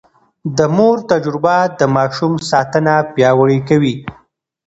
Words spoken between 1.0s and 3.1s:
تجربه د ماشوم ساتنه